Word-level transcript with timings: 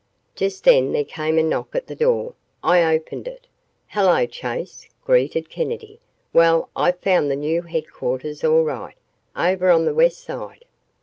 Just 0.33 0.63
then 0.63 0.93
there 0.93 1.05
came 1.05 1.37
a 1.37 1.43
knock 1.43 1.75
at 1.75 1.85
the 1.85 1.95
door. 1.95 2.33
I 2.63 2.83
opened 2.91 3.27
it. 3.27 3.45
"Hello, 3.89 4.25
Chase," 4.25 4.89
greeted 5.05 5.47
Kennedy. 5.51 5.99
"Well, 6.33 6.71
I've 6.75 6.97
found 7.01 7.29
the 7.29 7.35
new 7.35 7.61
headquarters 7.61 8.43
all 8.43 8.63
right, 8.63 8.95
over 9.35 9.69
on 9.69 9.85
the 9.85 9.93
west 9.93 10.23
side." 10.23 10.65